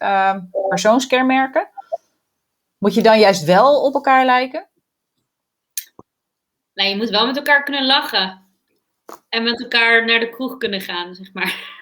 [0.69, 1.69] persoonskenmerken?
[2.85, 4.71] Moet je dan juist wel op elkaar lijken?
[6.75, 8.47] Nee, je moet wel met elkaar kunnen lachen.
[9.29, 11.81] En met elkaar naar de kroeg kunnen gaan, zeg maar.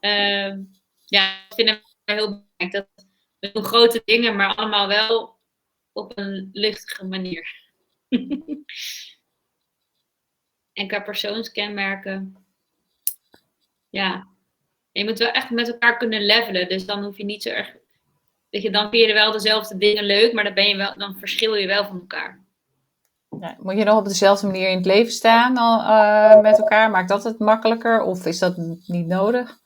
[0.00, 0.56] uh,
[1.16, 2.72] ja, ik vind het heel belangrijk.
[2.72, 2.88] Dat
[3.38, 5.38] we doen grote dingen, maar allemaal wel
[5.92, 7.70] op een luchtige manier.
[10.72, 12.46] en qua persoonskenmerken,
[13.88, 14.28] ja,
[14.92, 16.68] je moet wel echt met elkaar kunnen levelen.
[16.68, 17.76] Dus dan hoef je niet zo erg,
[18.56, 21.16] weet je, dan vind je wel dezelfde dingen leuk, maar dan, ben je wel, dan
[21.18, 22.44] verschil je wel van elkaar.
[23.40, 26.90] Ja, moet je nog op dezelfde manier in het leven staan uh, met elkaar?
[26.90, 29.58] Maakt dat het makkelijker of is dat niet nodig?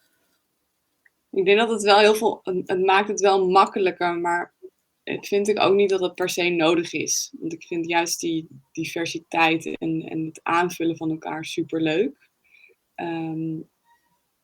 [1.31, 4.53] Ik denk dat het wel heel veel, het maakt het wel makkelijker, maar
[5.05, 7.33] vind ik ook niet dat het per se nodig is.
[7.41, 12.29] Want ik vind juist die diversiteit en, en het aanvullen van elkaar super leuk.
[12.95, 13.57] Ehm,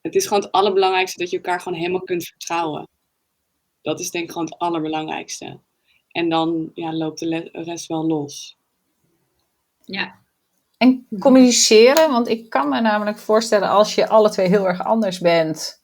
[0.01, 2.89] het is gewoon het allerbelangrijkste dat je elkaar gewoon helemaal kunt vertrouwen.
[3.87, 5.59] Dat is denk ik gewoon het allerbelangrijkste.
[6.11, 8.57] En dan ja, loopt de rest wel los.
[9.85, 10.15] Ja.
[10.79, 15.19] En communiceren, want ik kan me namelijk voorstellen als je alle twee heel erg anders
[15.19, 15.83] bent,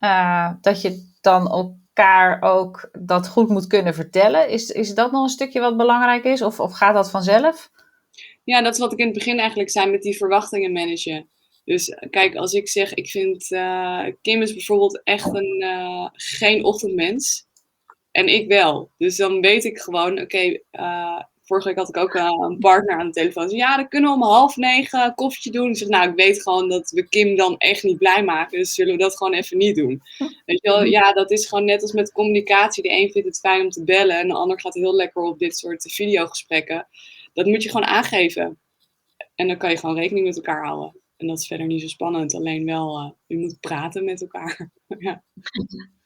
[0.00, 4.48] uh, dat je dan elkaar ook dat goed moet kunnen vertellen.
[4.48, 6.42] Is, is dat nog een stukje wat belangrijk is?
[6.42, 7.70] Of, of gaat dat vanzelf?
[8.44, 11.28] Ja, dat is wat ik in het begin eigenlijk zei met die verwachtingen managen.
[11.64, 16.64] Dus kijk, als ik zeg, ik vind uh, Kim is bijvoorbeeld echt een, uh, geen
[16.64, 17.46] ochtendmens.
[18.10, 18.90] En ik wel.
[18.98, 22.58] Dus dan weet ik gewoon, oké, okay, uh, eh, vorige week had ik ook een
[22.58, 23.48] partner aan de telefoon.
[23.48, 25.68] Zei, ja, dan kunnen we om half negen koffietje doen.
[25.70, 28.58] Ik zeg, nou, ik weet gewoon dat we Kim dan echt niet blij maken.
[28.58, 30.02] Dus zullen we dat gewoon even niet doen.
[30.46, 32.82] Weet je wel, ja, dat is gewoon net als met communicatie.
[32.82, 35.38] De een vindt het fijn om te bellen en de ander gaat heel lekker op
[35.38, 36.88] dit soort videogesprekken.
[37.32, 38.58] Dat moet je gewoon aangeven.
[39.34, 41.01] En dan kan je gewoon rekening met elkaar houden.
[41.22, 42.34] En dat is verder niet zo spannend.
[42.34, 44.70] Alleen wel, uh, je moet praten met elkaar.
[44.98, 45.22] ja.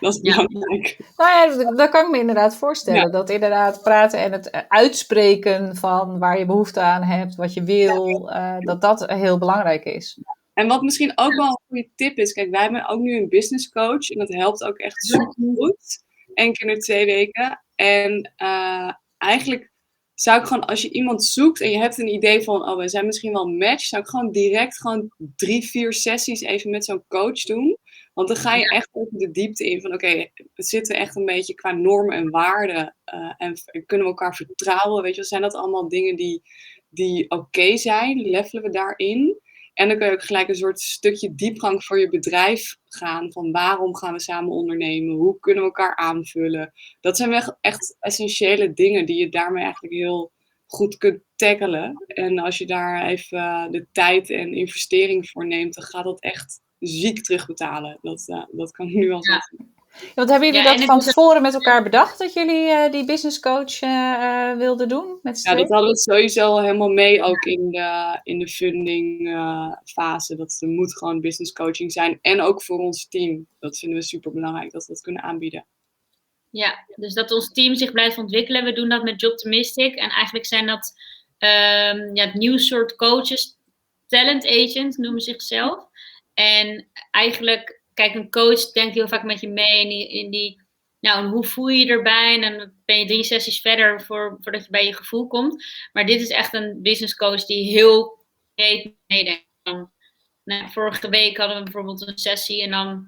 [0.00, 0.96] Dat is belangrijk.
[1.16, 3.12] Nou ja, dat kan ik me inderdaad voorstellen.
[3.12, 8.30] Dat inderdaad praten en het uitspreken van waar je behoefte aan hebt, wat je wil,
[8.30, 10.20] uh, dat dat heel belangrijk is.
[10.52, 13.28] En wat misschien ook wel een goede tip is, kijk, wij hebben ook nu een
[13.28, 16.02] business coach en dat helpt ook echt super goed.
[16.34, 17.64] Eén keer in twee weken.
[17.74, 19.72] En uh, eigenlijk
[20.16, 22.88] zou ik gewoon, als je iemand zoekt en je hebt een idee van, oh, we
[22.88, 26.84] zijn misschien wel een match, zou ik gewoon direct gewoon drie, vier sessies even met
[26.84, 27.78] zo'n coach doen
[28.14, 31.24] Want dan ga je echt over de diepte in van oké, we zitten echt een
[31.24, 33.54] beetje qua normen en waarden uh, en,
[33.86, 35.02] kunnen we elkaar vertrouwen?
[35.02, 36.42] Weet je, zijn dat allemaal dingen die,
[36.88, 38.20] die oké zijn?
[38.20, 39.40] Levelen we daarin?
[39.76, 43.32] En dan kun je ook gelijk een soort stukje diepgang voor je bedrijf gaan.
[43.32, 45.14] Van waarom gaan we samen ondernemen?
[45.14, 46.72] Hoe kunnen we elkaar aanvullen?
[47.00, 50.32] Dat zijn echt essentiële dingen die je daarmee eigenlijk heel
[50.66, 52.04] goed kunt tackelen.
[52.06, 56.60] En als je daar even de tijd en investering voor neemt, dan gaat dat echt
[56.78, 57.98] ziek terugbetalen.
[58.00, 59.74] Dat, uh, dat kan ik nu al zeggen.
[60.14, 63.82] Wat hebben jullie dat van tevoren met elkaar bedacht dat jullie uh, die business coach
[63.82, 65.18] uh, wilden doen?
[65.22, 69.28] Met ja, dat hadden we sowieso helemaal mee ook in de, in de funding
[69.84, 70.36] fase.
[70.36, 72.18] Dat er moet gewoon business coaching zijn.
[72.22, 73.46] En ook voor ons team.
[73.58, 75.66] Dat vinden we super belangrijk dat we dat kunnen aanbieden.
[76.50, 78.64] Ja, dus dat ons team zich blijft ontwikkelen.
[78.64, 79.94] We doen dat met Jobtimistic.
[79.94, 80.92] En eigenlijk zijn dat
[81.38, 83.58] um, ja, het nieuw soort coaches.
[84.06, 85.88] Talent agent noemen zichzelf.
[86.34, 90.64] En eigenlijk, kijk, een coach denkt heel vaak met je mee in die, in die
[91.00, 92.42] nou, hoe voel je je erbij?
[92.42, 95.64] En dan ben je drie sessies verder voor, voordat je bij je gevoel komt.
[95.92, 99.44] Maar dit is echt een business coach die heel breed meedenkt.
[100.44, 103.06] Nou, vorige week hadden we bijvoorbeeld een sessie en dan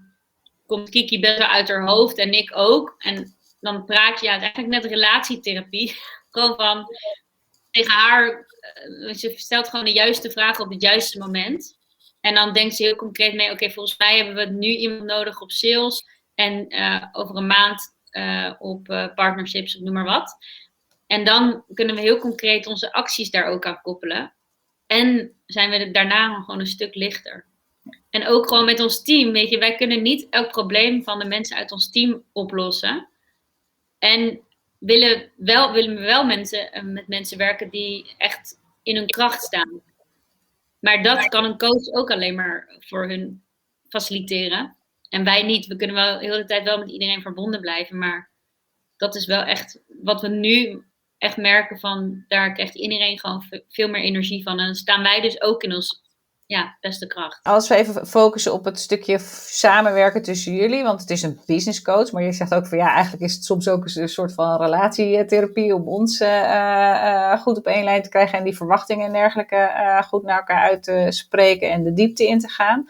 [0.66, 2.94] komt Kiki best wel uit haar hoofd en ik ook.
[2.98, 5.96] En dan praat je, ja, eigenlijk net relatietherapie.
[6.30, 6.86] Gewoon van
[7.70, 8.46] tegen haar,
[8.88, 11.77] uh, ze stelt gewoon de juiste vragen op het juiste moment.
[12.28, 15.40] En dan denkt ze heel concreet mee, oké, volgens mij hebben we nu iemand nodig
[15.40, 20.36] op sales en uh, over een maand uh, op uh, partnerships of noem maar wat.
[21.06, 24.34] En dan kunnen we heel concreet onze acties daar ook aan koppelen.
[24.86, 27.46] En zijn we daarna gewoon een stuk lichter.
[28.10, 31.24] En ook gewoon met ons team, weet je, wij kunnen niet elk probleem van de
[31.24, 33.08] mensen uit ons team oplossen.
[33.98, 34.40] En
[34.78, 39.82] willen, wel, willen we wel mensen, met mensen werken die echt in hun kracht staan.
[40.80, 43.44] Maar dat kan een coach ook alleen maar voor hun
[43.88, 44.76] faciliteren.
[45.08, 45.66] En wij niet.
[45.66, 47.98] We kunnen wel de hele tijd wel met iedereen verbonden blijven.
[47.98, 48.30] Maar
[48.96, 50.84] dat is wel echt wat we nu
[51.18, 54.58] echt merken van daar krijgt iedereen gewoon veel meer energie van.
[54.58, 56.02] En staan wij dus ook in ons
[56.48, 57.40] ja, beste kracht.
[57.42, 61.82] Als we even focussen op het stukje samenwerken tussen jullie, want het is een business
[61.82, 64.56] coach, maar je zegt ook van ja, eigenlijk is het soms ook een soort van
[64.56, 69.12] relatietherapie om ons uh, uh, goed op één lijn te krijgen en die verwachtingen en
[69.12, 69.70] dergelijke
[70.06, 72.88] goed naar elkaar uit te spreken en de diepte in te gaan.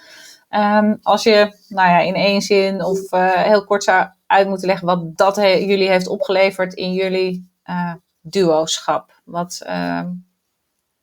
[0.85, 4.87] Um, als je nou ja, in één zin of heel kort zou uit moeten leggen
[4.87, 7.51] wat dat jullie heeft opgeleverd in jullie
[8.21, 10.11] duoschap, wat, ehm,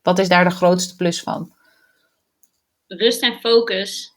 [0.02, 1.54] wat is daar de grootste plus van?
[2.86, 4.14] Rust en focus.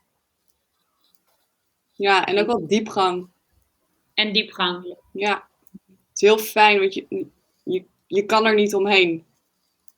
[1.94, 3.28] Ja, en ook wel diepgang.
[4.14, 4.96] En diepgang.
[5.14, 5.48] Ja,
[5.88, 7.26] het is heel fijn, want je,
[7.64, 9.28] je, je kan er niet omheen.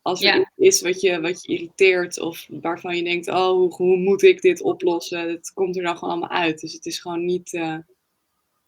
[0.02, 3.74] Als er iets is wat je, wat je irriteert of waarvan je denkt, oh, hoe,
[3.74, 5.30] hoe moet ik dit oplossen?
[5.30, 6.60] Het komt er dan gewoon allemaal uit.
[6.60, 7.78] Dus het is gewoon niet, uh,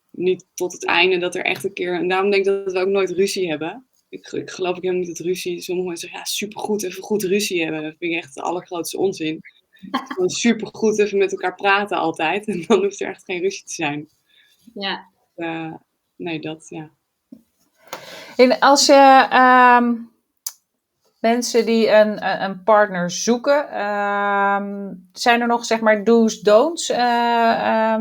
[0.10, 1.96] niet tot het einde dat er echt een keer...
[1.96, 3.88] En daarom denk ik dat we ook nooit ruzie hebben.
[4.10, 5.62] Ik, ik geloof ook helemaal niet dat ruzie...
[5.62, 7.84] Sommige mensen zeggen, ja, supergoed, even goed ruzie hebben.
[7.84, 9.40] Dat vind ik echt de allergrootste onzin.
[10.14, 12.48] Gewoon super goed even met elkaar praten altijd.
[12.48, 14.10] En dan hoeft er echt geen ruzie te zijn.
[14.74, 15.08] Ja.
[15.36, 15.74] Uh,
[16.16, 16.90] nee, dat, ja.
[18.36, 19.90] En als je uh,
[21.20, 24.62] mensen die een, een partner zoeken, uh,
[25.12, 26.90] zijn er nog zeg maar do's, don'ts?
[26.90, 27.96] Uh,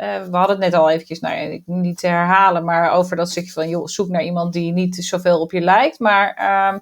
[0.00, 3.52] we hadden het net al eventjes, nou ik niet te herhalen, maar over dat stukje
[3.52, 5.98] van joh, zoek naar iemand die niet zoveel op je lijkt.
[5.98, 6.78] Maar ehm,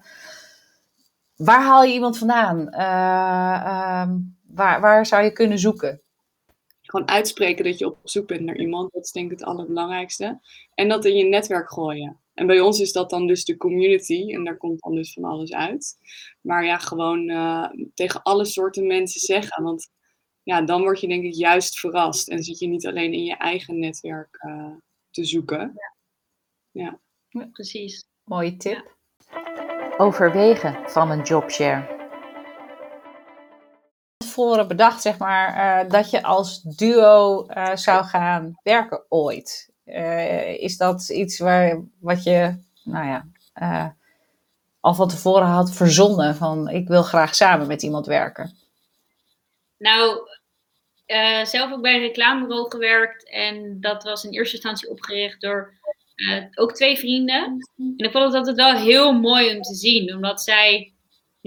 [1.37, 2.69] waar haal je iemand vandaan?
[4.59, 6.03] Waar, waar zou je kunnen zoeken?
[6.83, 8.93] Gewoon uitspreken dat je op zoek bent naar iemand.
[8.93, 10.41] Dat is denk ik het allerbelangrijkste.
[10.75, 12.21] En dat in je netwerk gooien.
[12.35, 14.33] En bij ons is dat dan dus de community.
[14.33, 15.97] En daar komt dan dus van alles uit.
[16.41, 19.63] Maar ja, gewoon uh, tegen alle soorten mensen zeggen.
[19.63, 19.91] Want
[20.43, 22.29] ja, dan word je denk ik juist verrast.
[22.29, 24.75] En zit je niet alleen in je eigen netwerk uh,
[25.11, 25.73] te zoeken.
[26.71, 27.01] Ja.
[27.29, 27.49] ja.
[27.53, 28.07] precies.
[28.25, 28.97] Mooie tip.
[29.31, 29.95] Ja.
[29.97, 31.98] Overwegen van een jobshare
[34.39, 39.71] tevoren bedacht, zeg maar, uh, dat je als duo uh, zou gaan werken ooit?
[39.85, 43.27] Uh, is dat iets waar, wat je, nou ja,
[44.81, 48.57] al van tevoren had verzonnen van ik wil graag samen met iemand werken?
[49.79, 50.29] Nou,
[51.43, 55.75] zelf ook bij een reclamebureau gewerkt en dat was in eerste instantie opgericht door
[56.55, 57.45] ook twee vrienden.
[57.77, 60.93] En ik vond het altijd wel heel mooi om te zien, omdat zij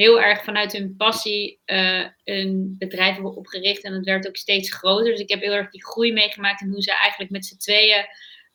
[0.02, 3.84] heel erg vanuit hun passie uh, een bedrijf hebben opgericht.
[3.84, 5.12] En het werd ook steeds groter.
[5.12, 6.62] Dus ik heb heel erg die groei meegemaakt.
[6.62, 8.06] En hoe ze eigenlijk met z'n tweeën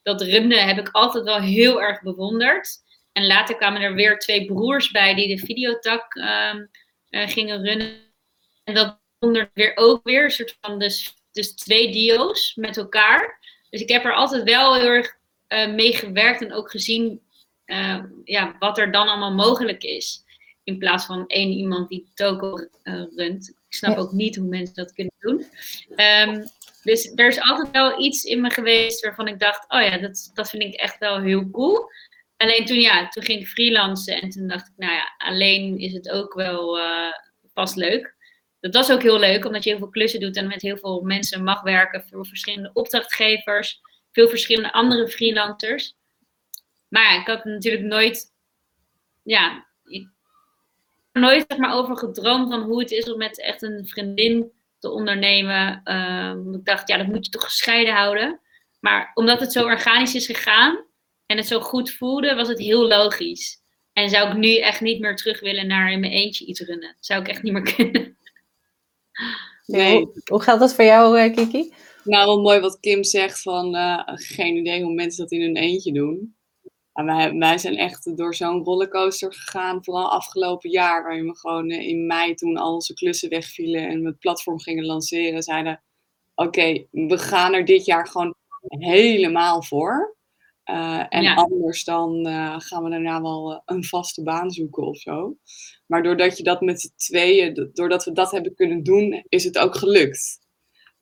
[0.02, 2.68] dat runden, heb ik altijd wel heel erg bewonderd.
[3.12, 6.70] En later kwamen er weer twee broers bij die de videotak um,
[7.10, 7.94] uh, gingen runnen.
[8.64, 13.38] En dat bewonderde weer ook weer een soort van de dus twee deals met elkaar.
[13.70, 15.16] Dus ik heb er altijd wel heel erg
[15.48, 17.24] uh, mee gewerkt en ook gezien
[18.24, 20.25] ja, wat er dan allemaal mogelijk is.
[20.66, 23.48] In plaats van één iemand die toko uh, runt.
[23.48, 25.46] Ik snap ook niet hoe mensen dat kunnen doen.
[25.96, 26.44] Um,
[26.82, 30.30] dus er is altijd wel iets in me geweest waarvan ik dacht, oh ja, dat,
[30.34, 31.90] dat vind ik echt wel heel cool.
[32.36, 35.92] Alleen toen, ja, toen ging ik freelancen en toen dacht ik, nou ja, alleen is
[35.92, 37.12] het ook wel uh,
[37.52, 38.14] pas leuk.
[38.60, 41.00] Dat was ook heel leuk, omdat je heel veel klussen doet en met heel veel
[41.00, 42.04] mensen mag werken.
[42.08, 43.80] Veel verschillende opdrachtgevers,
[44.12, 45.94] veel verschillende andere freelancers.
[46.88, 48.32] Maar ja, ik had natuurlijk nooit,
[49.22, 49.66] ja,
[51.20, 54.90] nooit zeg maar, over gedroomd van hoe het is om met echt een vriendin te
[54.90, 55.80] ondernemen.
[55.84, 58.40] Uh, ik dacht, ja, dat moet je toch gescheiden houden.
[58.80, 60.84] Maar omdat het zo organisch is gegaan
[61.26, 63.64] en het zo goed voelde, was het heel logisch.
[63.92, 66.96] En zou ik nu echt niet meer terug willen naar in mijn eentje iets runnen.
[67.00, 68.16] Zou ik echt niet meer kunnen.
[69.66, 69.96] Nee.
[69.96, 71.72] Hoe, hoe gaat dat voor jou, uh, Kiki?
[72.04, 75.56] Nou, wel mooi wat Kim zegt van uh, geen idee hoe mensen dat in hun
[75.56, 76.35] eentje doen.
[77.04, 81.88] Wij, wij, zijn echt door zo'n rollercoaster gegaan, vooral afgelopen jaar, waarin we gewoon uh,
[81.88, 85.82] in mei toen al onze klussen wegvielen en we het platform gingen lanceren, zeiden
[86.34, 88.34] oké, okay, we gaan er dit jaar gewoon
[88.68, 90.16] helemaal voor.
[90.70, 91.34] Uh, en ja.
[91.34, 95.36] anders dan uh, gaan we daarna wel uh, een vaste baan zoeken of zo.
[95.86, 99.58] Maar doordat je dat met z'n tweeën, doordat we dat hebben kunnen doen, is het
[99.58, 100.38] ook gelukt.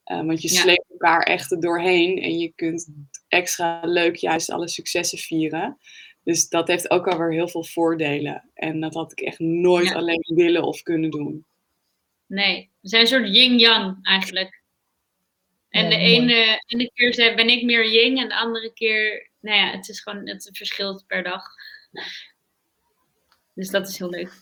[0.04, 0.61] want je ja.
[0.61, 2.88] sleept elkaar echt er doorheen en je kunt
[3.35, 5.79] extra leuk juist alle successen vieren.
[6.23, 8.51] Dus dat heeft ook alweer heel veel voordelen.
[8.55, 9.94] En dat had ik echt nooit ja.
[9.94, 11.47] alleen willen of kunnen doen.
[12.27, 14.62] Nee, we zijn een soort yin-yang eigenlijk.
[15.68, 19.70] En de ene, ene keer ben ik meer yin en de andere keer nou ja,
[19.70, 21.44] het is gewoon, het verschilt per dag.
[23.55, 24.33] Dus dat is heel leuk.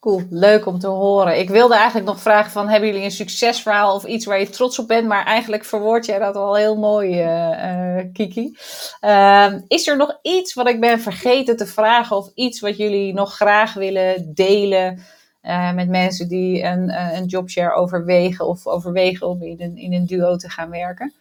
[0.00, 1.38] Cool, leuk om te horen.
[1.38, 4.78] Ik wilde eigenlijk nog vragen van, hebben jullie een succesverhaal of iets waar je trots
[4.78, 5.06] op bent?
[5.08, 8.56] Maar eigenlijk verwoord jij dat al heel mooi, uh, uh, Kiki.
[9.00, 13.14] Uh, is er nog iets wat ik ben vergeten te vragen of iets wat jullie
[13.14, 15.02] nog graag willen delen
[15.42, 20.06] uh, met mensen die een, een jobshare overwegen of overwegen om in een, in een
[20.06, 21.12] duo te gaan werken?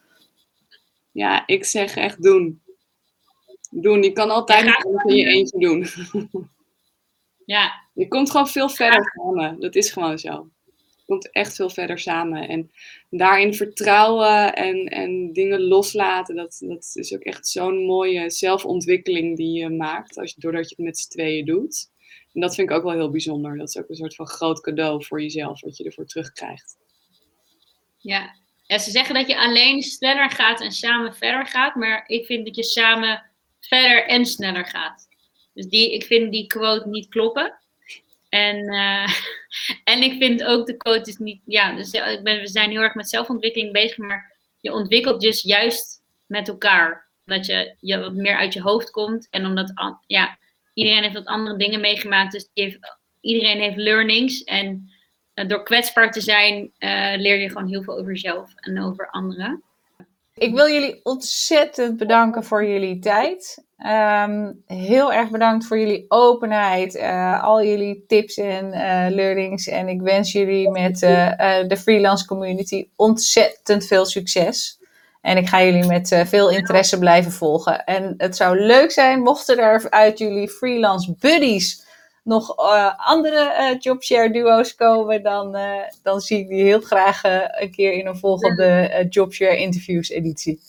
[1.12, 2.62] Ja, ik zeg echt doen
[3.70, 4.04] doen.
[4.04, 5.86] Je kan altijd ja, alles in je eentje doen.
[7.48, 7.84] Ja.
[7.94, 9.60] Je komt gewoon veel verder samen.
[9.60, 10.50] Dat is gewoon zo.
[10.66, 12.48] Je komt echt veel verder samen.
[12.48, 12.72] En
[13.10, 19.60] daarin vertrouwen en, en dingen loslaten, dat, dat is ook echt zo'n mooie zelfontwikkeling die
[19.60, 21.90] je maakt, als je, doordat je het met z'n tweeën doet.
[22.34, 23.58] En dat vind ik ook wel heel bijzonder.
[23.58, 26.78] Dat is ook een soort van groot cadeau voor jezelf, wat je ervoor terugkrijgt.
[27.98, 28.36] Ja.
[28.64, 32.46] ja, ze zeggen dat je alleen sneller gaat en samen verder gaat, maar ik vind
[32.46, 33.24] dat je samen
[33.60, 35.07] verder en sneller gaat.
[35.58, 37.58] Dus die, ik vind die quote niet kloppen.
[38.30, 39.08] En, uh,
[39.94, 41.42] en ik vind ook de quote is niet.
[41.46, 45.42] Ja, dus ik ben, we zijn heel erg met zelfontwikkeling bezig, maar je ontwikkelt dus
[45.42, 47.06] juist met elkaar.
[47.26, 49.28] Dat je, je wat meer uit je hoofd komt.
[49.30, 50.38] En omdat ja,
[50.74, 52.32] iedereen heeft wat andere dingen meegemaakt.
[52.32, 52.50] Dus
[53.22, 54.44] iedereen heeft learnings.
[54.44, 54.92] En
[55.36, 59.10] uh, door kwetsbaar te zijn, uh, leer je gewoon heel veel over jezelf en over
[59.10, 59.64] anderen.
[60.38, 63.66] Ik wil jullie ontzettend bedanken voor jullie tijd.
[63.86, 69.68] Um, heel erg bedankt voor jullie openheid, uh, al jullie tips en uh, learnings.
[69.68, 71.30] En ik wens jullie met uh,
[71.68, 74.80] de freelance community ontzettend veel succes.
[75.22, 77.84] En ik ga jullie met veel interesse blijven volgen.
[77.84, 81.86] En het zou leuk zijn mochten er uit jullie freelance buddies
[82.28, 87.24] nog uh, andere uh, jobshare duo's komen, dan, uh, dan zie ik die heel graag
[87.60, 90.60] een keer in een volgende jobshare interviews editie.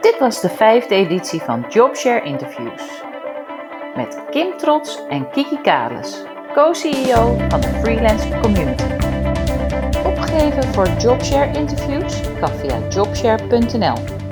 [0.00, 2.82] Dit was de vijfde editie van Jobshare Interviews.
[3.96, 6.22] Met Kim Trots en Kiki Kales,
[6.54, 8.84] co-CEO van de Freelance Community.
[10.04, 14.27] Opgeven voor Jobshare Interviews kan via jobshare.nl.